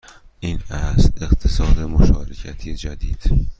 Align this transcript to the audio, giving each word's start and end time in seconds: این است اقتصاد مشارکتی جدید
این 0.39 0.59
است 0.71 1.21
اقتصاد 1.23 1.79
مشارکتی 1.79 2.75
جدید 2.75 3.41